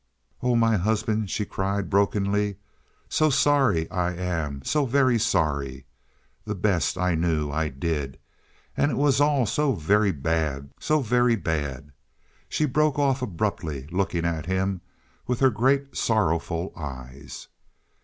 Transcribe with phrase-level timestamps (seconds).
[0.41, 2.55] "Oh, my husband," she cried brokenly.
[3.07, 5.85] "So sorry I am so very sorry.
[6.43, 8.17] The best I knew I did.
[8.75, 11.91] And it was all so very bad so very bad"
[12.49, 14.81] she broke off abruptly, looking at him
[15.27, 17.47] with her great, sorrowful eyes.